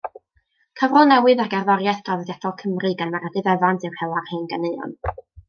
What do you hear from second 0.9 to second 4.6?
newydd ar gerddoriaeth draddodiadol Cymru gan Meredydd Evans yw Hela'r Hen